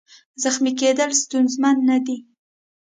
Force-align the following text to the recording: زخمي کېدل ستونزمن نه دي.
زخمي 0.43 0.71
کېدل 0.79 1.11
ستونزمن 1.21 1.75
نه 1.89 1.97
دي. 2.05 2.17